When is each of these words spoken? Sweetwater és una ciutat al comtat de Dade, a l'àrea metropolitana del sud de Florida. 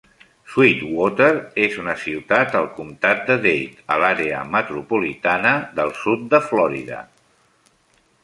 Sweetwater 0.51 1.27
és 1.65 1.75
una 1.81 1.93
ciutat 2.03 2.55
al 2.59 2.69
comtat 2.79 3.19
de 3.27 3.35
Dade, 3.43 3.83
a 3.95 3.99
l'àrea 4.03 4.41
metropolitana 4.55 5.51
del 5.81 5.93
sud 6.07 6.27
de 6.35 6.41
Florida. 6.49 7.03